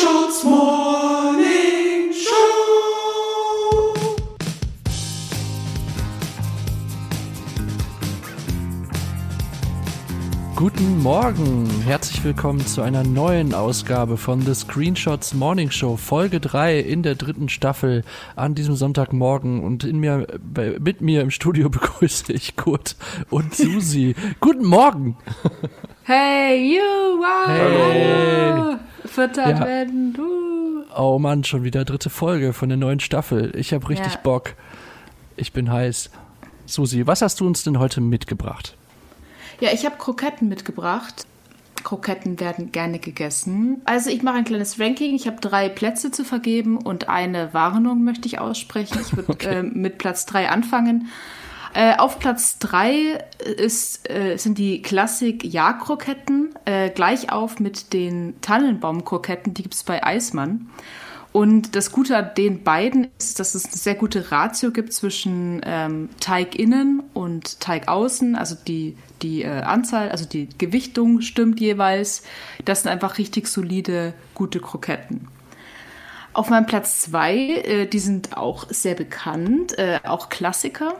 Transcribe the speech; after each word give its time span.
Screenshots 0.00 0.44
Morning 0.44 2.10
Show. 2.10 3.92
Guten 10.56 11.02
Morgen, 11.02 11.68
herzlich 11.84 12.24
willkommen 12.24 12.66
zu 12.66 12.80
einer 12.80 13.04
neuen 13.04 13.52
Ausgabe 13.52 14.16
von 14.16 14.40
The 14.40 14.54
Screenshots 14.54 15.34
Morning 15.34 15.70
Show, 15.70 15.98
Folge 15.98 16.40
3 16.40 16.78
in 16.78 17.02
der 17.02 17.14
dritten 17.14 17.50
Staffel 17.50 18.02
an 18.36 18.54
diesem 18.54 18.76
Sonntagmorgen 18.76 19.62
und 19.62 19.84
in 19.84 19.98
mir, 19.98 20.26
bei, 20.42 20.78
mit 20.80 21.02
mir 21.02 21.20
im 21.20 21.30
Studio 21.30 21.68
begrüße 21.68 22.32
ich 22.32 22.56
Kurt 22.56 22.96
und 23.28 23.54
Susi. 23.54 24.14
Guten 24.40 24.64
Morgen! 24.64 25.18
Hey, 26.04 26.74
you, 26.74 26.80
wow, 26.80 27.46
Hey. 27.46 28.50
hallo. 28.54 28.78
Vierter 29.04 29.48
Ja. 29.48 29.56
Advent, 29.56 30.18
uh. 30.18 30.82
Oh 30.96 31.18
Mann, 31.18 31.44
schon 31.44 31.62
wieder 31.62 31.84
dritte 31.84 32.10
Folge 32.10 32.52
von 32.52 32.68
der 32.68 32.78
neuen 32.78 33.00
Staffel. 33.00 33.52
Ich 33.56 33.72
habe 33.72 33.88
richtig 33.88 34.14
Ja. 34.14 34.20
Bock. 34.22 34.54
Ich 35.36 35.52
bin 35.52 35.70
heiß. 35.70 36.10
Susi, 36.66 37.06
was 37.06 37.22
hast 37.22 37.40
du 37.40 37.46
uns 37.46 37.62
denn 37.62 37.78
heute 37.78 38.00
mitgebracht? 38.00 38.76
Ja, 39.60 39.70
ich 39.72 39.84
habe 39.84 39.96
Kroketten 39.98 40.48
mitgebracht. 40.48 41.26
Kroketten 41.82 42.38
werden 42.40 42.72
gerne 42.72 42.98
gegessen. 42.98 43.80
Also 43.84 44.10
ich 44.10 44.22
mache 44.22 44.36
ein 44.36 44.44
kleines 44.44 44.78
Ranking. 44.78 45.14
Ich 45.14 45.26
habe 45.26 45.40
drei 45.40 45.68
Plätze 45.68 46.10
zu 46.10 46.24
vergeben 46.24 46.76
und 46.76 47.08
eine 47.08 47.54
Warnung 47.54 48.04
möchte 48.04 48.26
ich 48.26 48.38
aussprechen. 48.38 48.98
Ich 49.00 49.16
würde 49.16 49.32
ähm, 49.48 49.72
mit 49.74 49.98
Platz 49.98 50.26
drei 50.26 50.50
anfangen. 50.50 51.08
Äh, 51.72 51.96
auf 51.96 52.18
Platz 52.18 52.58
drei 52.58 53.24
ist, 53.38 54.10
äh, 54.10 54.36
sind 54.36 54.58
die 54.58 54.82
Klassik 54.82 55.44
Ja-Kroketten, 55.44 56.54
äh, 56.64 56.90
gleich 56.90 57.30
auf 57.30 57.60
mit 57.60 57.92
den 57.92 58.40
Tannenbaum-Kroketten, 58.40 59.54
die 59.54 59.62
gibt 59.62 59.74
es 59.74 59.84
bei 59.84 60.02
Eismann. 60.02 60.68
Und 61.32 61.76
das 61.76 61.92
Gute 61.92 62.16
an 62.16 62.30
den 62.36 62.64
beiden 62.64 63.06
ist, 63.18 63.38
dass 63.38 63.54
es 63.54 63.66
eine 63.66 63.76
sehr 63.76 63.94
gute 63.94 64.32
Ratio 64.32 64.72
gibt 64.72 64.92
zwischen 64.92 65.60
ähm, 65.64 66.08
Teig 66.18 66.58
innen 66.58 67.04
und 67.14 67.60
Teig 67.60 67.86
außen. 67.86 68.34
Also 68.34 68.56
die, 68.66 68.96
die 69.22 69.42
äh, 69.42 69.60
Anzahl, 69.60 70.08
also 70.08 70.24
die 70.24 70.48
Gewichtung 70.58 71.20
stimmt 71.20 71.60
jeweils. 71.60 72.24
Das 72.64 72.82
sind 72.82 72.90
einfach 72.90 73.18
richtig 73.18 73.46
solide, 73.46 74.12
gute 74.34 74.58
Kroketten. 74.58 75.28
Auf 76.32 76.50
meinem 76.50 76.66
Platz 76.66 77.02
zwei, 77.02 77.36
äh, 77.36 77.86
die 77.86 78.00
sind 78.00 78.36
auch 78.36 78.66
sehr 78.68 78.96
bekannt, 78.96 79.78
äh, 79.78 80.00
auch 80.04 80.30
Klassiker, 80.30 80.94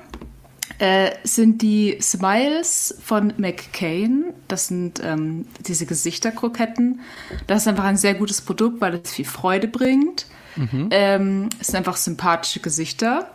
äh, 0.80 1.10
sind 1.24 1.62
die 1.62 1.98
Smiles 2.00 2.98
von 3.04 3.34
McCain. 3.36 4.32
Das 4.48 4.66
sind 4.66 5.00
ähm, 5.04 5.46
diese 5.66 5.86
Gesichterkroketten. 5.86 7.00
Das 7.46 7.62
ist 7.62 7.68
einfach 7.68 7.84
ein 7.84 7.96
sehr 7.96 8.14
gutes 8.14 8.40
Produkt, 8.40 8.80
weil 8.80 8.94
es 8.94 9.12
viel 9.12 9.26
Freude 9.26 9.68
bringt. 9.68 10.26
Ähm, 10.90 11.48
es 11.60 11.68
sind 11.68 11.76
einfach 11.76 11.96
sympathische 11.96 12.60
Gesichter. 12.60 13.30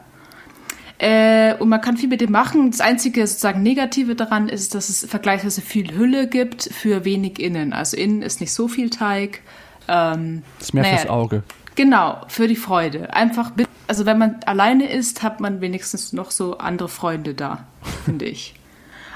Äh, 0.97 1.55
und 1.55 1.69
man 1.69 1.81
kann 1.81 1.97
viel 1.97 2.09
mit 2.09 2.21
dem 2.21 2.31
machen. 2.31 2.71
Das 2.71 2.81
einzige 2.81 3.25
sozusagen 3.27 3.61
Negative 3.61 4.15
daran 4.15 4.49
ist, 4.49 4.75
dass 4.75 4.89
es 4.89 5.05
vergleichsweise 5.05 5.61
viel 5.61 5.95
Hülle 5.95 6.27
gibt 6.27 6.63
für 6.63 7.05
wenig 7.05 7.39
innen. 7.39 7.73
Also 7.73 7.97
innen 7.97 8.21
ist 8.21 8.41
nicht 8.41 8.53
so 8.53 8.67
viel 8.67 8.89
Teig. 8.89 9.41
Ähm, 9.87 10.43
Das 10.57 10.69
ist 10.69 10.73
mehr 10.73 10.83
naja, 10.83 10.97
fürs 10.97 11.09
Auge. 11.09 11.43
Genau, 11.75 12.21
für 12.27 12.47
die 12.47 12.55
Freude. 12.55 13.13
Einfach, 13.13 13.51
also 13.87 14.05
wenn 14.05 14.17
man 14.17 14.39
alleine 14.45 14.91
ist, 14.91 15.23
hat 15.23 15.39
man 15.39 15.61
wenigstens 15.61 16.13
noch 16.13 16.31
so 16.31 16.57
andere 16.57 16.89
Freunde 16.89 17.33
da, 17.33 17.65
finde 18.05 18.25
ich. 18.25 18.55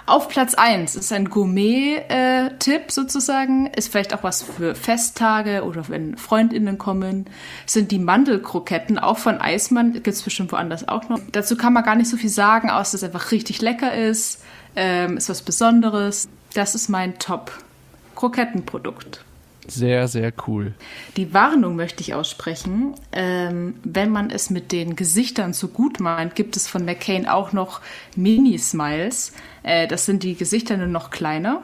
Auf 0.09 0.27
Platz 0.27 0.55
1 0.55 0.95
ist 0.95 1.13
ein 1.13 1.29
Gourmet-Tipp 1.29 2.91
sozusagen, 2.91 3.67
ist 3.67 3.91
vielleicht 3.91 4.15
auch 4.15 4.23
was 4.23 4.41
für 4.41 4.73
Festtage 4.73 5.63
oder 5.63 5.87
wenn 5.87 6.17
FreundInnen 6.17 6.79
kommen, 6.79 7.27
sind 7.67 7.91
die 7.91 7.99
Mandelkroketten, 7.99 8.97
auch 8.97 9.19
von 9.19 9.39
Eismann, 9.39 9.93
gibt 9.93 10.07
es 10.07 10.23
bestimmt 10.23 10.51
woanders 10.51 10.87
auch 10.87 11.09
noch. 11.09 11.19
Dazu 11.31 11.55
kann 11.55 11.73
man 11.73 11.83
gar 11.83 11.93
nicht 11.93 12.09
so 12.09 12.17
viel 12.17 12.31
sagen, 12.31 12.71
außer 12.71 12.79
dass 12.79 12.95
es 12.95 13.03
einfach 13.03 13.31
richtig 13.31 13.61
lecker 13.61 13.93
ist, 13.93 14.43
ähm, 14.75 15.17
ist 15.17 15.29
was 15.29 15.43
Besonderes. 15.43 16.27
Das 16.55 16.73
ist 16.73 16.89
mein 16.89 17.19
Top-Krokettenprodukt. 17.19 19.23
Sehr, 19.69 20.07
sehr 20.07 20.33
cool. 20.47 20.73
Die 21.17 21.33
Warnung 21.33 21.75
möchte 21.75 22.01
ich 22.01 22.13
aussprechen. 22.13 22.95
Ähm, 23.11 23.75
wenn 23.83 24.11
man 24.11 24.29
es 24.29 24.49
mit 24.49 24.71
den 24.71 24.95
Gesichtern 24.95 25.53
so 25.53 25.67
gut 25.67 25.99
meint, 25.99 26.35
gibt 26.35 26.57
es 26.57 26.67
von 26.67 26.85
McCain 26.85 27.27
auch 27.27 27.53
noch 27.53 27.81
Mini-Smiles. 28.15 29.33
Äh, 29.63 29.87
das 29.87 30.05
sind 30.05 30.23
die 30.23 30.35
Gesichter 30.35 30.77
nur 30.77 30.87
noch 30.87 31.11
kleiner. 31.11 31.63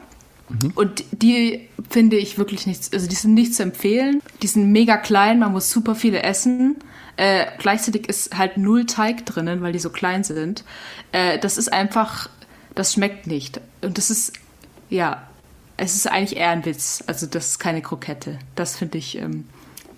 Und 0.75 1.03
die 1.11 1.67
finde 1.89 2.17
ich 2.17 2.37
wirklich 2.37 2.67
nicht, 2.67 2.93
also 2.93 3.07
die 3.07 3.15
sind 3.15 3.33
nicht 3.33 3.55
zu 3.55 3.63
empfehlen. 3.63 4.21
Die 4.43 4.47
sind 4.47 4.71
mega 4.71 4.97
klein, 4.97 5.39
man 5.39 5.51
muss 5.51 5.71
super 5.71 5.95
viele 5.95 6.21
essen. 6.21 6.75
Äh, 7.17 7.47
gleichzeitig 7.57 8.07
ist 8.07 8.37
halt 8.37 8.57
null 8.57 8.85
Teig 8.85 9.25
drinnen, 9.25 9.61
weil 9.61 9.73
die 9.73 9.79
so 9.79 9.89
klein 9.89 10.23
sind. 10.23 10.63
Äh, 11.11 11.39
das 11.39 11.57
ist 11.57 11.73
einfach, 11.73 12.29
das 12.75 12.93
schmeckt 12.93 13.25
nicht. 13.25 13.59
Und 13.81 13.97
das 13.97 14.11
ist, 14.11 14.33
ja, 14.89 15.27
es 15.77 15.95
ist 15.95 16.07
eigentlich 16.11 16.37
eher 16.37 16.49
ein 16.49 16.65
Witz. 16.65 17.03
Also 17.07 17.25
das 17.25 17.47
ist 17.47 17.59
keine 17.59 17.81
Krokette. 17.81 18.39
Das 18.55 18.77
finde 18.77 18.97
ich, 18.97 19.17
ähm, 19.17 19.45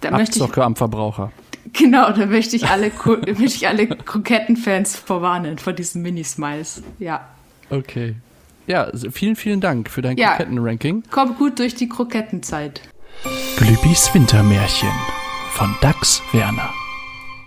da 0.01 0.11
möchte 0.11 0.37
ich, 0.37 0.41
Abzocke 0.41 0.63
am 0.63 0.75
Verbraucher. 0.75 1.31
genau, 1.73 2.11
da 2.11 2.25
möchte 2.25 2.55
ich 2.55 2.67
alle, 2.67 2.91
möchte 3.05 3.43
ich 3.43 3.67
alle 3.67 3.87
Krokettenfans 3.87 4.95
vorwarnen 4.95 5.57
vor 5.57 5.73
diesen 5.73 6.01
Mini-Smiles. 6.01 6.81
Ja. 6.99 7.27
Okay. 7.69 8.15
Ja, 8.65 8.91
vielen, 9.11 9.35
vielen 9.35 9.61
Dank 9.61 9.89
für 9.89 10.01
dein 10.01 10.17
Ja. 10.17 10.29
Krokettenranking. 10.31 11.03
Kommt 11.09 11.37
gut 11.37 11.59
durch 11.59 11.75
die 11.75 11.87
Krokettenzeit. 11.87 12.81
Glübis 13.57 14.13
Wintermärchen 14.13 14.91
von 15.51 15.73
Dax 15.81 16.21
Werner. 16.33 16.69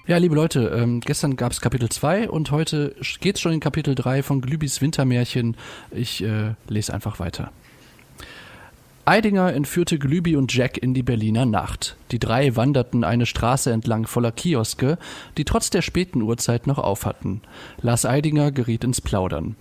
Ja, 0.06 0.16
liebe 0.16 0.34
Leute, 0.34 0.72
ähm, 0.76 1.00
gestern 1.00 1.36
gab 1.36 1.52
es 1.52 1.60
Kapitel 1.60 1.88
2 1.88 2.28
und 2.30 2.50
heute 2.50 2.96
geht's 3.20 3.40
schon 3.40 3.52
in 3.52 3.60
Kapitel 3.60 3.94
3 3.94 4.24
von 4.24 4.40
Glübis 4.40 4.80
Wintermärchen. 4.80 5.56
Ich 5.92 6.24
äh, 6.24 6.54
lese 6.68 6.92
einfach 6.92 7.20
weiter. 7.20 7.52
Eidinger 9.10 9.52
entführte 9.52 9.98
Glübi 9.98 10.36
und 10.36 10.54
Jack 10.54 10.78
in 10.78 10.94
die 10.94 11.02
Berliner 11.02 11.44
Nacht. 11.44 11.96
Die 12.12 12.20
drei 12.20 12.54
wanderten 12.54 13.02
eine 13.02 13.26
Straße 13.26 13.72
entlang 13.72 14.06
voller 14.06 14.30
Kioske, 14.30 14.98
die 15.36 15.44
trotz 15.44 15.68
der 15.68 15.82
späten 15.82 16.22
Uhrzeit 16.22 16.68
noch 16.68 16.78
auf 16.78 17.06
hatten. 17.06 17.42
Lars 17.82 18.06
Eidinger 18.06 18.52
geriet 18.52 18.84
ins 18.84 19.00
Plaudern. 19.00 19.56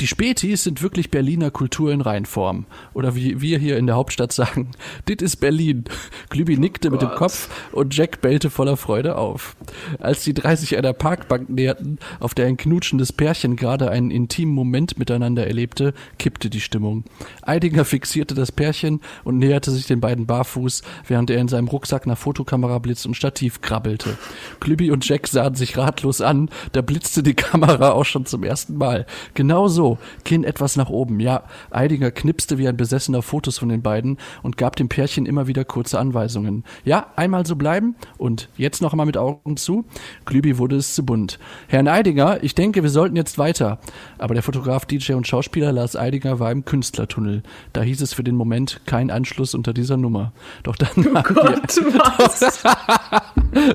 Die 0.00 0.08
Spätis 0.08 0.64
sind 0.64 0.82
wirklich 0.82 1.10
Berliner 1.10 1.52
Kultur 1.52 1.92
in 1.92 2.00
Reinform. 2.00 2.66
Oder 2.94 3.14
wie 3.14 3.40
wir 3.40 3.58
hier 3.58 3.78
in 3.78 3.86
der 3.86 3.94
Hauptstadt 3.94 4.32
sagen, 4.32 4.72
dit 5.08 5.22
ist 5.22 5.36
Berlin. 5.36 5.84
Glübi 6.30 6.56
nickte 6.56 6.90
mit 6.90 7.00
dem 7.00 7.10
Kopf 7.10 7.48
und 7.70 7.94
Jack 7.96 8.20
bellte 8.20 8.50
voller 8.50 8.76
Freude 8.76 9.16
auf. 9.16 9.56
Als 10.00 10.24
die 10.24 10.34
drei 10.34 10.56
sich 10.56 10.76
einer 10.76 10.92
Parkbank 10.92 11.48
näherten, 11.48 11.98
auf 12.18 12.34
der 12.34 12.46
ein 12.46 12.56
knutschendes 12.56 13.12
Pärchen 13.12 13.54
gerade 13.54 13.90
einen 13.90 14.10
intimen 14.10 14.54
Moment 14.54 14.98
miteinander 14.98 15.46
erlebte, 15.46 15.94
kippte 16.18 16.50
die 16.50 16.60
Stimmung. 16.60 17.04
Eidinger 17.42 17.84
fixierte 17.84 18.34
das 18.34 18.50
Pärchen 18.50 19.00
und 19.22 19.38
näherte 19.38 19.70
sich 19.70 19.86
den 19.86 20.00
beiden 20.00 20.26
barfuß, 20.26 20.82
während 21.06 21.30
er 21.30 21.40
in 21.40 21.48
seinem 21.48 21.68
Rucksack 21.68 22.06
nach 22.06 22.18
Fotokamerablitz 22.18 23.06
und 23.06 23.14
Stativ 23.14 23.60
krabbelte. 23.60 24.18
Glübi 24.58 24.90
und 24.90 25.08
Jack 25.08 25.28
sahen 25.28 25.54
sich 25.54 25.78
ratlos 25.78 26.20
an, 26.20 26.50
da 26.72 26.82
blitzte 26.82 27.22
die 27.22 27.34
Kamera 27.34 27.92
auch 27.92 28.04
schon 28.04 28.26
zum 28.26 28.42
ersten 28.42 28.76
Mal. 28.76 29.06
Genau 29.34 29.68
so, 29.84 29.98
Kinn 30.24 30.44
etwas 30.44 30.76
nach 30.76 30.88
oben. 30.88 31.20
Ja, 31.20 31.42
Eidinger 31.70 32.10
knipste 32.10 32.56
wie 32.56 32.66
ein 32.66 32.76
Besessener 32.76 33.20
Fotos 33.20 33.58
von 33.58 33.68
den 33.68 33.82
beiden 33.82 34.16
und 34.42 34.56
gab 34.56 34.76
dem 34.76 34.88
Pärchen 34.88 35.26
immer 35.26 35.46
wieder 35.46 35.66
kurze 35.66 35.98
Anweisungen. 35.98 36.64
Ja, 36.86 37.08
einmal 37.16 37.44
so 37.44 37.54
bleiben 37.54 37.96
und 38.16 38.48
jetzt 38.56 38.80
noch 38.80 38.94
einmal 38.94 39.04
mit 39.04 39.18
Augen 39.18 39.58
zu. 39.58 39.84
Glübi 40.24 40.56
wurde 40.56 40.76
es 40.76 40.94
zu 40.94 41.04
bunt. 41.04 41.38
Herrn 41.68 41.86
Eidinger, 41.86 42.42
ich 42.42 42.54
denke, 42.54 42.82
wir 42.82 42.88
sollten 42.88 43.14
jetzt 43.16 43.36
weiter. 43.36 43.78
Aber 44.16 44.32
der 44.32 44.42
Fotograf, 44.42 44.86
DJ 44.86 45.12
und 45.12 45.26
Schauspieler 45.26 45.70
Lars 45.70 45.96
Eidinger 45.96 46.38
war 46.38 46.50
im 46.50 46.64
Künstlertunnel. 46.64 47.42
Da 47.74 47.82
hieß 47.82 48.00
es 48.00 48.14
für 48.14 48.24
den 48.24 48.36
Moment 48.36 48.80
kein 48.86 49.10
Anschluss 49.10 49.54
unter 49.54 49.74
dieser 49.74 49.98
Nummer. 49.98 50.32
Doch 50.62 50.76
dann 50.76 50.88
nahmen 50.96 51.62
die, 51.68 51.84
was? 51.94 52.62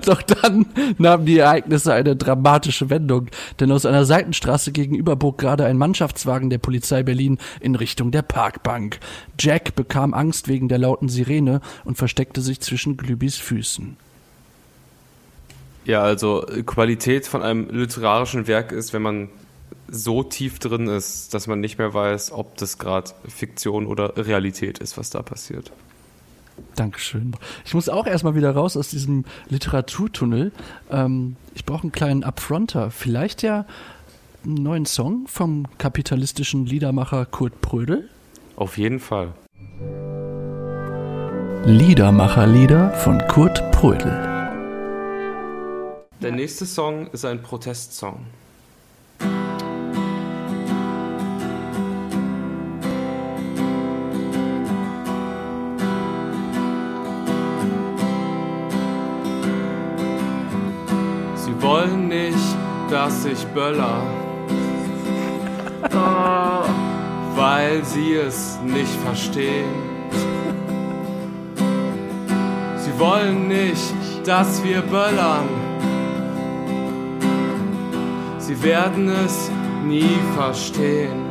doch 0.06 0.24
dann 0.24 0.66
nahmen 0.98 1.28
die 1.28 1.38
Ereignisse 1.38 1.94
eine 1.94 2.16
dramatische 2.16 2.90
Wendung, 2.90 3.28
denn 3.60 3.72
aus 3.72 3.86
einer 3.86 4.06
Seitenstraße 4.06 4.72
gegenüber 4.72 5.16
bog 5.16 5.38
gerade 5.38 5.66
ein 5.66 5.78
Mannschaftswagen 6.00 6.50
der 6.50 6.60
Polizei 6.60 7.04
Berlin 7.04 7.40
in 7.60 7.76
Richtung 7.76 8.12
der 8.12 8.22
Parkbank. 8.22 9.00
Jack 9.38 9.76
bekam 9.76 10.14
Angst 10.14 10.48
wegen 10.48 10.70
der 10.70 10.78
lauten 10.78 11.10
Sirene 11.10 11.60
und 11.84 11.98
versteckte 11.98 12.40
sich 12.40 12.62
zwischen 12.62 12.96
Glübis 12.96 13.36
Füßen. 13.36 13.98
Ja, 15.84 16.02
also 16.02 16.48
äh, 16.48 16.64
Qualität 16.64 17.28
von 17.28 17.42
einem 17.42 17.70
literarischen 17.70 18.48
Werk 18.48 18.72
ist, 18.72 18.94
wenn 18.94 19.02
man 19.02 19.28
so 19.90 20.24
tief 20.24 20.60
drin 20.60 20.88
ist, 20.88 21.34
dass 21.34 21.48
man 21.48 21.60
nicht 21.60 21.80
mehr 21.80 21.94
weiß, 21.94 22.32
ob 22.32 22.56
das 22.56 22.78
gerade 22.78 23.12
Fiktion 23.28 23.86
oder 23.86 24.16
Realität 24.16 24.78
ist, 24.80 24.98
was 24.98 25.10
da 25.10 25.22
passiert. 25.22 25.70
Dankeschön. 26.76 27.34
Ich 27.66 27.74
muss 27.74 27.90
auch 27.90 28.08
erstmal 28.08 28.36
wieder 28.36 28.52
raus 28.52 28.78
aus 28.78 28.90
diesem 28.90 29.26
Literaturtunnel. 29.50 30.54
Ähm, 30.92 31.36
ich 31.56 31.66
brauche 31.66 31.84
einen 31.84 31.92
kleinen 31.92 32.24
Upfronter. 32.24 32.90
Vielleicht 32.90 33.42
ja 33.42 33.66
einen 34.46 34.56
neuen 34.56 34.86
Song 34.86 35.28
vom 35.28 35.66
kapitalistischen 35.78 36.66
Liedermacher 36.66 37.26
Kurt 37.26 37.62
Prödel. 37.62 38.10
Auf 38.56 38.78
jeden 38.78 39.00
Fall. 39.00 39.34
Liedermacherlieder 41.66 42.92
von 42.92 43.20
Kurt 43.28 43.72
Prödel. 43.72 44.30
Der 46.22 46.32
nächste 46.32 46.66
Song 46.66 47.08
ist 47.08 47.26
ein 47.26 47.42
Protestsong. 47.42 48.26
Sie 61.36 61.62
wollen 61.62 62.08
nicht, 62.08 62.38
dass 62.90 63.26
ich 63.26 63.46
böller, 63.48 64.02
weil 67.36 67.84
sie 67.86 68.16
es 68.16 68.60
nicht 68.64 68.96
verstehen. 69.06 69.74
Sie 72.78 73.00
wollen 73.00 73.48
nicht, 73.48 73.94
dass 74.26 74.64
wir 74.64 74.82
böllern. 74.82 75.48
Sie 78.40 78.62
werden 78.64 79.10
es 79.10 79.50
nie 79.86 80.18
verstehen. 80.36 81.30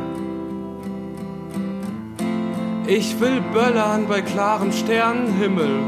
Ich 2.87 3.19
will 3.19 3.41
böllern 3.53 4.07
bei 4.07 4.21
klarem 4.21 4.71
Sternenhimmel. 4.71 5.83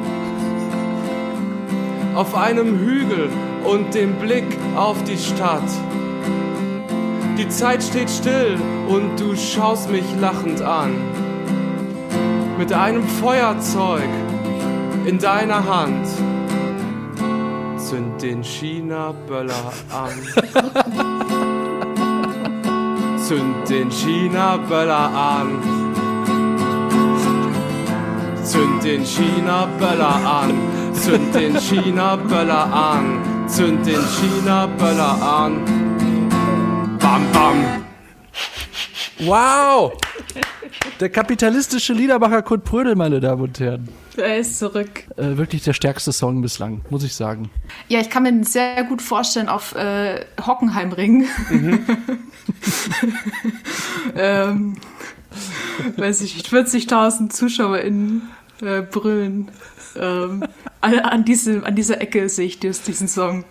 Auf 2.13 2.35
einem 2.35 2.77
Hügel 2.77 3.29
und 3.63 3.95
dem 3.95 4.15
Blick 4.19 4.45
auf 4.75 5.03
die 5.05 5.17
Stadt. 5.17 5.63
Die 7.37 7.47
Zeit 7.49 7.83
steht 7.83 8.09
still 8.09 8.57
und 8.87 9.19
du 9.19 9.35
schaust 9.35 9.89
mich 9.89 10.05
lachend 10.19 10.61
an. 10.61 10.95
Mit 12.57 12.73
einem 12.73 13.03
Feuerzeug 13.03 14.09
in 15.05 15.17
deiner 15.17 15.65
Hand. 15.65 16.07
Zünd 17.77 18.21
den 18.21 18.43
China-Böller 18.43 19.73
an. 19.89 20.11
Zünd 23.17 23.69
den 23.69 23.89
China-Böller 23.89 25.11
an. 25.15 25.47
Zünd 28.43 28.83
den 28.83 29.05
China-Böller 29.05 30.15
an. 30.25 30.53
Zünd 30.93 31.33
den 31.33 31.57
China-Böller 31.57 32.73
an. 32.73 33.47
Zünd 33.47 33.85
den 33.85 34.01
China-Böller 34.01 35.21
an. 35.21 35.90
Bam, 37.11 37.29
bam. 37.33 37.85
Wow! 39.19 39.91
Der 41.01 41.09
kapitalistische 41.09 41.91
Liedermacher 41.91 42.41
Kurt 42.41 42.63
Prödel, 42.63 42.95
meine 42.95 43.19
Damen 43.19 43.41
und 43.41 43.59
Herren. 43.59 43.89
Er 44.15 44.37
ist 44.37 44.57
zurück. 44.57 45.03
Äh, 45.17 45.35
wirklich 45.35 45.61
der 45.63 45.73
stärkste 45.73 46.13
Song 46.13 46.41
bislang, 46.41 46.85
muss 46.89 47.03
ich 47.03 47.13
sagen. 47.13 47.51
Ja, 47.89 47.99
ich 47.99 48.09
kann 48.09 48.23
mir 48.23 48.45
sehr 48.45 48.85
gut 48.85 49.01
vorstellen 49.01 49.49
auf 49.49 49.75
äh, 49.75 50.23
Hockenheimring. 50.41 51.27
ähm, 54.15 54.77
weiß 55.97 56.21
ich 56.21 56.35
nicht, 56.35 56.47
40.000 56.47 57.29
ZuschauerInnen 57.29 58.29
äh, 58.61 58.83
brüllen. 58.83 59.51
Ähm, 59.97 60.45
an, 60.79 60.99
an, 60.99 61.25
diese, 61.25 61.65
an 61.65 61.75
dieser 61.75 61.99
Ecke 61.99 62.29
sehe 62.29 62.45
ich 62.45 62.61
diesen 62.61 63.09
Song. 63.09 63.43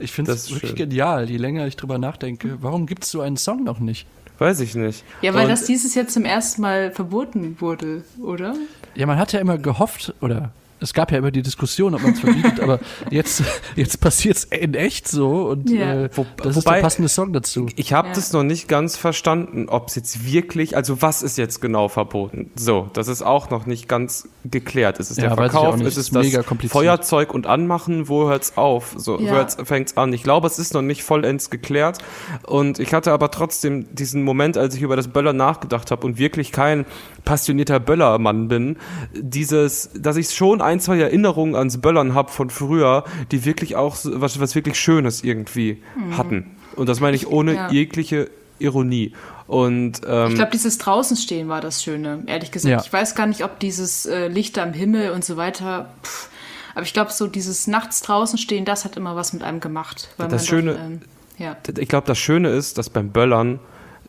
Ich 0.00 0.12
finde 0.12 0.32
es 0.32 0.50
wirklich 0.50 0.70
schön. 0.70 0.76
genial, 0.88 1.28
je 1.30 1.36
länger 1.36 1.66
ich 1.66 1.76
drüber 1.76 1.98
nachdenke. 1.98 2.58
Warum 2.60 2.86
gibt 2.86 3.04
es 3.04 3.10
so 3.10 3.20
einen 3.20 3.36
Song 3.36 3.64
noch 3.64 3.78
nicht? 3.78 4.06
Weiß 4.38 4.60
ich 4.60 4.74
nicht. 4.74 5.02
Ja, 5.22 5.32
weil 5.34 5.44
Und- 5.44 5.50
das 5.50 5.64
dieses 5.64 5.94
Jahr 5.94 6.08
zum 6.08 6.24
ersten 6.24 6.60
Mal 6.62 6.90
verboten 6.92 7.56
wurde, 7.60 8.04
oder? 8.22 8.54
Ja, 8.94 9.06
man 9.06 9.18
hat 9.18 9.32
ja 9.32 9.40
immer 9.40 9.56
gehofft, 9.58 10.12
oder 10.20 10.50
es 10.80 10.92
gab 10.94 11.10
ja 11.12 11.18
immer 11.18 11.30
die 11.30 11.42
Diskussion, 11.42 11.94
ob 11.94 12.02
man 12.02 12.12
es 12.12 12.20
verbietet, 12.20 12.60
aber 12.60 12.80
jetzt, 13.10 13.42
jetzt 13.76 14.00
passiert 14.00 14.36
es 14.36 14.44
in 14.44 14.74
echt 14.74 15.08
so 15.08 15.48
und 15.48 15.70
Ja. 15.70 16.04
äh, 16.04 16.10
Wo- 16.14 16.26
das 16.36 16.56
ist 16.56 16.66
wobei- 16.66 16.76
der 16.76 16.82
passende 16.82 17.08
Song 17.08 17.32
dazu. 17.32 17.66
Ich 17.76 17.92
habe 17.92 18.08
Ja. 18.08 18.14
das 18.14 18.32
noch 18.32 18.42
nicht 18.42 18.68
ganz 18.68 18.96
verstanden, 18.96 19.68
ob 19.68 19.88
es 19.88 19.94
jetzt 19.94 20.30
wirklich, 20.30 20.76
also 20.76 21.00
was 21.02 21.22
ist 21.22 21.38
jetzt 21.38 21.60
genau 21.60 21.88
verboten? 21.88 22.50
So, 22.56 22.88
das 22.92 23.08
ist 23.08 23.22
auch 23.22 23.50
noch 23.50 23.66
nicht 23.66 23.88
ganz 23.88 24.28
geklärt. 24.44 24.98
Ist 24.98 25.10
es 25.10 25.16
Ja, 25.16 25.28
der 25.28 25.36
Verkauf? 25.36 25.80
Ist 25.80 25.96
es 25.96 26.08
Ist 26.10 26.14
das. 26.14 26.70
Feuerzeug 26.70 27.32
und 27.34 27.46
Anmachen? 27.46 28.08
Wo 28.08 28.28
hört's 28.28 28.56
auf? 28.56 28.94
So, 28.96 29.18
Ja. 29.18 29.30
wo 29.32 29.34
hört's, 29.36 29.56
fängt's 29.64 29.96
an? 29.96 30.12
Ich 30.12 30.22
glaube, 30.22 30.46
es 30.46 30.58
ist 30.58 30.74
noch 30.74 30.82
nicht 30.82 31.02
vollends 31.02 31.50
geklärt. 31.50 31.98
Und 32.46 32.78
ich 32.78 32.92
hatte 32.94 33.12
aber 33.12 33.30
trotzdem 33.30 33.86
diesen 33.94 34.22
Moment, 34.22 34.56
als 34.56 34.74
ich 34.74 34.82
über 34.82 34.96
das 34.96 35.08
Böller 35.08 35.32
nachgedacht 35.32 35.90
habe 35.90 36.06
und 36.06 36.18
wirklich 36.18 36.52
kein 36.52 36.84
passionierter 37.24 37.80
Böllermann 37.80 38.48
bin, 38.48 38.76
dieses, 39.14 39.90
dass 39.94 40.16
ich 40.16 40.30
schon 40.30 40.60
ein, 40.66 40.80
zwei 40.80 40.98
Erinnerungen 40.98 41.54
ans 41.56 41.78
Böllern 41.80 42.12
habe 42.14 42.30
von 42.30 42.50
früher, 42.50 43.04
die 43.32 43.44
wirklich 43.44 43.76
auch 43.76 43.96
was, 44.04 44.38
was 44.40 44.54
wirklich 44.54 44.78
Schönes 44.78 45.24
irgendwie 45.24 45.82
hatten. 46.16 46.56
Und 46.74 46.88
das 46.88 47.00
meine 47.00 47.16
ich 47.16 47.26
ohne 47.28 47.52
Mhm. 47.52 47.56
Ja. 47.56 47.70
jegliche 47.70 48.28
Ironie. 48.58 49.12
Und 49.46 50.00
ähm, 50.06 50.28
Ich 50.30 50.34
glaube, 50.34 50.50
dieses 50.52 50.78
Draußenstehen 50.78 51.48
war 51.48 51.60
das 51.60 51.82
Schöne, 51.82 52.22
ehrlich 52.26 52.50
gesagt. 52.50 52.70
Ja. 52.72 52.80
Ich 52.84 52.92
weiß 52.92 53.14
gar 53.14 53.26
nicht, 53.26 53.44
ob 53.44 53.58
dieses 53.60 54.06
äh, 54.06 54.28
Lichter 54.28 54.62
am 54.62 54.72
Himmel 54.72 55.10
und 55.12 55.24
so 55.24 55.36
weiter. 55.36 55.88
Pff. 56.02 56.30
Aber 56.74 56.82
ich 56.84 56.92
glaube, 56.92 57.10
so 57.12 57.26
dieses 57.26 57.66
nachts 57.66 58.02
draußen 58.02 58.38
stehen, 58.38 58.64
das 58.66 58.84
hat 58.84 58.96
immer 58.96 59.16
was 59.16 59.32
mit 59.32 59.42
einem 59.42 59.60
gemacht. 59.60 60.08
Weil 60.18 60.28
Das 60.28 60.42
man 60.42 60.48
Schöne- 60.48 60.74
Dann, 60.74 60.92
ähm, 60.92 61.00
ja. 61.38 61.56
ich 61.78 61.88
glaube, 61.88 62.06
das 62.06 62.18
Schöne 62.18 62.50
ist, 62.50 62.76
dass 62.76 62.90
beim 62.90 63.10
Böllern 63.10 63.60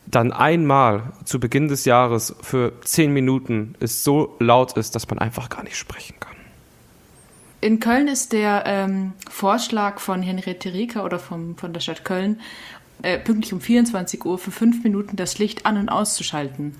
dann 0.06 0.32
einmal 0.32 1.02
zu 1.24 1.38
Beginn 1.40 1.68
des 1.68 1.84
Jahres 1.84 2.34
für 2.40 2.72
zehn 2.82 3.12
Minuten 3.12 3.74
es 3.80 4.02
so 4.04 4.36
laut 4.40 4.76
ist, 4.78 4.94
dass 4.94 5.08
man 5.08 5.18
einfach 5.18 5.50
gar 5.50 5.62
nicht 5.62 5.76
sprechen 5.76 6.16
kann. 6.20 6.34
In 7.68 7.80
Köln 7.80 8.08
ist 8.08 8.32
der 8.32 8.62
ähm, 8.64 9.12
Vorschlag 9.28 10.00
von 10.00 10.22
Henriette 10.22 10.72
Rieker 10.72 11.04
oder 11.04 11.18
vom, 11.18 11.54
von 11.58 11.74
der 11.74 11.80
Stadt 11.80 12.02
Köln, 12.02 12.40
äh, 13.02 13.18
pünktlich 13.18 13.52
um 13.52 13.60
24 13.60 14.24
Uhr 14.24 14.38
für 14.38 14.50
fünf 14.50 14.82
Minuten 14.84 15.16
das 15.16 15.38
Licht 15.38 15.66
an- 15.66 15.76
und 15.76 15.90
auszuschalten. 15.90 16.74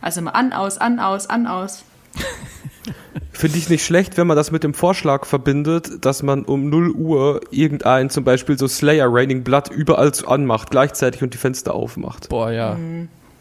Also 0.00 0.22
mal 0.22 0.30
an, 0.30 0.54
aus, 0.54 0.78
an, 0.78 1.00
aus, 1.00 1.26
an, 1.28 1.46
aus. 1.46 1.84
Finde 3.32 3.58
ich 3.58 3.68
nicht 3.68 3.84
schlecht, 3.84 4.16
wenn 4.16 4.26
man 4.26 4.38
das 4.38 4.50
mit 4.50 4.64
dem 4.64 4.72
Vorschlag 4.72 5.26
verbindet, 5.26 6.02
dass 6.02 6.22
man 6.22 6.46
um 6.46 6.70
0 6.70 6.92
Uhr 6.92 7.42
irgendein, 7.50 8.08
zum 8.08 8.24
Beispiel 8.24 8.58
so 8.58 8.68
Slayer 8.68 9.08
Raining 9.10 9.44
Blood 9.44 9.68
überall 9.70 10.14
zu 10.14 10.28
anmacht, 10.28 10.70
gleichzeitig 10.70 11.22
und 11.22 11.34
die 11.34 11.38
Fenster 11.38 11.74
aufmacht. 11.74 12.30
Boah, 12.30 12.50
ja. 12.50 12.78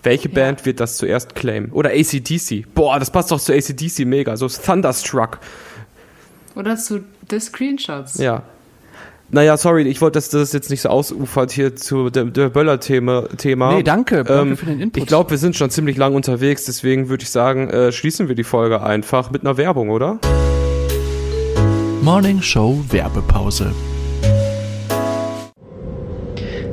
Welche 0.03 0.27
Band 0.27 0.65
wird 0.65 0.81
das 0.81 0.97
zuerst 0.97 1.35
claimen? 1.35 1.71
Oder 1.71 1.91
ACDC. 1.91 2.65
Boah, 2.73 2.99
das 2.99 3.11
passt 3.11 3.31
doch 3.31 3.39
zu 3.39 3.53
ACDC 3.53 3.99
mega. 3.99 4.35
So 4.35 4.49
Thunderstruck. 4.49 5.39
Oder 6.55 6.75
zu 6.75 7.01
The 7.29 7.39
Screenshots. 7.39 8.17
Ja. 8.17 8.43
Naja, 9.33 9.55
sorry, 9.55 9.83
ich 9.83 10.01
wollte, 10.01 10.17
dass 10.17 10.27
das 10.29 10.51
jetzt 10.51 10.69
nicht 10.69 10.81
so 10.81 10.89
ausufert 10.89 11.51
hier 11.51 11.73
zu 11.77 12.09
der, 12.09 12.25
der 12.25 12.49
Böller-Thema. 12.49 13.29
Thema. 13.37 13.75
Nee, 13.75 13.83
danke, 13.83 14.25
danke 14.25 14.49
Ähm, 14.51 14.57
für 14.57 14.65
den 14.65 14.81
Input. 14.81 15.01
Ich 15.01 15.07
glaube, 15.07 15.29
wir 15.29 15.37
sind 15.37 15.55
schon 15.55 15.69
ziemlich 15.69 15.95
lang 15.95 16.15
unterwegs, 16.15 16.65
deswegen 16.65 17.07
würde 17.07 17.23
ich 17.23 17.29
sagen, 17.29 17.69
äh, 17.69 17.93
schließen 17.93 18.27
wir 18.27 18.35
die 18.35 18.43
Folge 18.43 18.81
einfach 18.83 19.31
mit 19.31 19.43
einer 19.43 19.55
Werbung, 19.55 19.89
oder? 19.89 20.19
Morning 22.01 22.41
Show 22.41 22.83
Werbepause. 22.89 23.71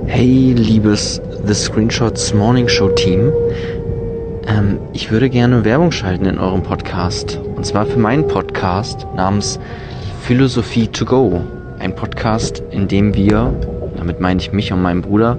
Hey, 0.06 0.52
liebes 0.56 1.20
The 1.46 1.54
Screenshots 1.54 2.34
Morning 2.34 2.66
Show 2.68 2.88
Team. 2.88 3.30
Ähm, 4.48 4.78
ich 4.92 5.10
würde 5.10 5.28
gerne 5.28 5.64
Werbung 5.64 5.92
schalten 5.92 6.24
in 6.24 6.38
eurem 6.38 6.62
Podcast. 6.62 7.38
Und 7.54 7.66
zwar 7.66 7.86
für 7.86 7.98
meinen 7.98 8.26
Podcast 8.26 9.06
namens 9.14 9.60
Philosophie 10.22 10.88
to 10.88 11.04
Go. 11.04 11.40
Ein 11.78 11.94
Podcast, 11.94 12.62
in 12.70 12.88
dem 12.88 13.14
wir, 13.14 13.54
damit 13.96 14.20
meine 14.20 14.40
ich 14.40 14.52
mich 14.52 14.72
und 14.72 14.82
meinen 14.82 15.02
Bruder, 15.02 15.38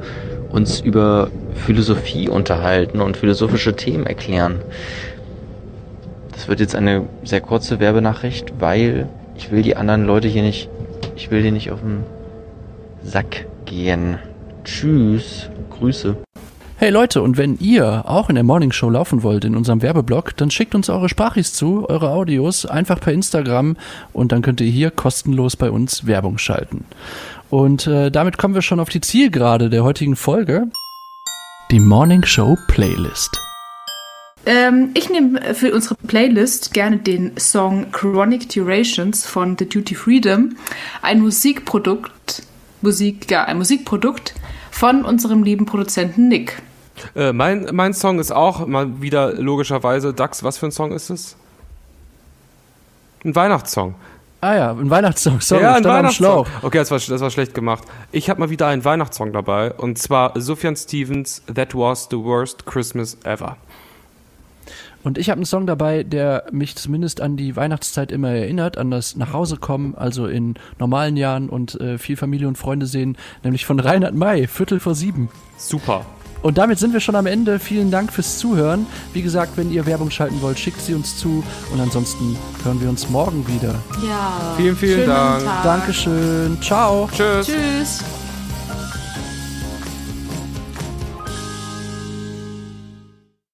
uns 0.50 0.80
über 0.80 1.30
Philosophie 1.56 2.30
unterhalten 2.30 3.01
und 3.01 3.18
philosophische 3.18 3.75
Themen 3.75 4.06
erklären. 4.06 4.62
Das 6.32 6.48
wird 6.48 6.60
jetzt 6.60 6.75
eine 6.75 7.06
sehr 7.24 7.42
kurze 7.42 7.80
Werbenachricht, 7.80 8.54
weil 8.60 9.10
ich 9.36 9.51
will 9.51 9.62
die 9.62 9.75
anderen 9.75 10.06
Leute 10.06 10.28
hier 10.28 10.44
nicht, 10.44 10.70
ich 11.16 11.32
will 11.32 11.42
die 11.42 11.51
nicht 11.51 11.72
auf 11.72 11.82
den 11.82 12.04
Sack 13.04 13.46
gehen. 13.66 14.20
Tschüss. 14.63 15.50
Grüße. 15.70 16.16
Hey 16.82 16.92
Leute, 16.92 17.22
und 17.22 17.36
wenn 17.36 17.58
ihr 17.60 18.06
auch 18.08 18.30
in 18.30 18.36
der 18.36 18.46
Morning 18.46 18.72
Show 18.72 18.90
laufen 18.90 19.22
wollt 19.22 19.44
in 19.44 19.58
unserem 19.58 19.82
Werbeblock, 19.82 20.38
dann 20.38 20.50
schickt 20.50 20.74
uns 20.74 20.90
eure 20.90 21.10
Sprachis 21.10 21.52
zu, 21.52 21.90
eure 21.90 22.12
Audios, 22.12 22.66
einfach 22.66 23.02
per 23.02 23.12
Instagram 23.12 23.76
und 24.14 24.32
dann 24.32 24.42
könnt 24.42 24.62
ihr 24.62 24.72
hier 24.72 24.90
kostenlos 24.90 25.58
bei 25.58 25.72
uns 25.72 26.08
Werbung 26.08 26.38
schalten. 26.38 26.86
Und 27.50 27.86
äh, 27.86 28.12
damit 28.12 28.38
kommen 28.38 28.56
wir 28.56 28.62
schon 28.62 28.80
auf 28.80 28.88
die 28.88 29.02
Zielgerade 29.02 29.70
der 29.70 29.84
heutigen 29.84 30.16
Folge. 30.16 30.72
Die 31.70 31.82
Morning 31.82 32.24
Show 32.24 32.58
Playlist. 32.70 33.38
Ähm, 34.46 34.92
ich 34.94 35.10
nehme 35.10 35.54
für 35.56 35.74
unsere 35.74 35.96
Playlist 35.96 36.74
gerne 36.74 36.96
den 36.96 37.38
Song 37.38 37.92
Chronic 37.92 38.48
Durations 38.48 39.26
von 39.26 39.58
The 39.60 39.68
Duty 39.68 39.96
Freedom, 39.96 40.56
ein 41.02 41.20
Musikprodukt, 41.20 42.44
Musik, 42.82 43.30
ja, 43.30 43.44
ein 43.44 43.58
Musikprodukt 43.58 44.34
von 44.72 45.04
unserem 45.04 45.44
lieben 45.44 45.66
Produzenten 45.66 46.30
Nick. 46.30 46.62
Äh, 47.15 47.34
mein, 47.34 47.68
mein 47.72 47.94
Song 47.94 48.20
ist 48.20 48.32
auch 48.32 48.65
mal 48.65 49.01
wieder 49.01 49.34
logischerweise, 49.34 50.13
Dax, 50.13 50.44
was 50.44 50.58
für 50.58 50.68
ein 50.68 50.72
Song 50.72 50.91
ist 50.91 51.10
es? 51.10 51.36
Ein 53.24 53.36
Weihnachtssong. 53.36 53.96
Ah 54.41 54.56
ja, 54.56 54.72
ein 54.72 54.89
Weihnachtssong. 54.89 55.41
Sorry, 55.41 55.63
ja, 55.63 55.74
ein 55.74 55.84
Weihnachtssong. 55.84 56.46
Okay, 56.62 56.77
das 56.77 56.91
war, 56.91 57.00
das 57.00 57.22
war 57.22 57.29
schlecht 57.29 57.53
gemacht. 57.53 57.84
Ich 58.12 58.29
habe 58.29 58.39
mal 58.39 58.50
wieder 58.50 58.68
einen 58.68 58.86
Weihnachtssong 58.86 59.34
dabei 59.34 59.74
und 59.74 59.98
zwar 59.98 60.39
Sufjan 60.39 60.77
Stevens 60.77 61.41
That 61.53 61.75
Was 61.75 62.08
the 62.10 62.18
Worst 62.18 62.65
Christmas 62.65 63.18
Ever. 63.24 63.58
Und 65.03 65.18
ich 65.18 65.29
habe 65.29 65.38
einen 65.38 65.46
Song 65.46 65.65
dabei, 65.65 66.03
der 66.03 66.46
mich 66.51 66.75
zumindest 66.75 67.22
an 67.22 67.38
die 67.38 67.56
Weihnachtszeit 67.56 68.12
immer 68.12 68.29
erinnert, 68.29 68.77
an 68.77 68.91
das 68.91 69.15
Nachhausekommen, 69.15 69.96
also 69.96 70.27
in 70.27 70.56
normalen 70.77 71.15
Jahren 71.15 71.50
und 71.50 71.79
äh, 71.79 71.98
viel 71.98 72.18
Familie 72.18 72.48
und 72.48 72.58
Freunde 72.58 72.86
sehen, 72.86 73.18
nämlich 73.44 73.65
von 73.65 73.79
Reinhard 73.79 74.13
May, 74.13 74.48
Viertel 74.48 74.79
vor 74.79 74.96
sieben. 74.96 75.29
Super. 75.58 76.06
Und 76.41 76.58
damit 76.58 76.79
sind 76.79 76.93
wir 76.93 77.00
schon 77.00 77.15
am 77.15 77.25
Ende. 77.25 77.60
Vielen 77.60 77.91
Dank 77.91 78.13
fürs 78.13 78.38
Zuhören. 78.38 78.88
Wie 79.13 79.22
gesagt, 79.22 79.58
wenn 79.58 79.72
ihr 79.72 79.86
Werbung 79.86 80.10
schalten 80.10 80.41
wollt, 80.41 80.58
schickt 80.60 80.81
sie 80.81 80.93
uns 80.93 81.17
zu. 81.17 81.43
Und 81.72 81.79
ansonsten 81.79 82.38
hören 82.63 82.81
wir 82.81 82.89
uns 82.89 83.10
morgen 83.10 83.46
wieder. 83.48 83.75
Ja. 84.08 84.53
Vielen, 84.55 84.75
vielen 84.75 85.08
Dank. 85.08 85.43
Tag. 85.43 85.63
Dankeschön. 85.63 86.58
Ciao. 86.62 87.10
Tschüss. 87.12 87.48
Tschüss. 87.48 88.03